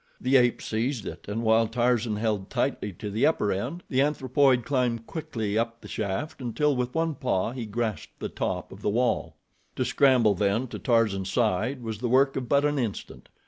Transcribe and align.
The 0.19 0.35
ape 0.35 0.63
seized 0.63 1.05
it, 1.05 1.27
and 1.27 1.43
while 1.43 1.67
Tarzan 1.67 2.15
held 2.15 2.49
tightly 2.49 2.91
to 2.93 3.11
the 3.11 3.27
upper 3.27 3.51
end, 3.51 3.83
the 3.87 4.01
anthropoid 4.01 4.65
climbed 4.65 5.05
quickly 5.05 5.59
up 5.59 5.79
the 5.79 5.87
shaft 5.87 6.41
until 6.41 6.75
with 6.75 6.95
one 6.95 7.13
paw 7.13 7.51
he 7.51 7.67
grasped 7.67 8.19
the 8.19 8.27
top 8.27 8.71
of 8.71 8.81
the 8.81 8.89
wall. 8.89 9.35
To 9.75 9.85
scramble 9.85 10.33
then 10.33 10.65
to 10.69 10.79
Tarzan's 10.79 11.31
side 11.31 11.83
was 11.83 11.99
the 11.99 12.09
work 12.09 12.35
of 12.35 12.49
but 12.49 12.65
an 12.65 12.79
instant. 12.79 13.29